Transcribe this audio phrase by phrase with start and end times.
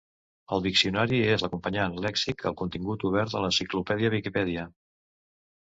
[0.55, 4.69] El Viccionari és l'acompanyant lèxic al contingut obert de l'enciclopèdia Viquipèdia.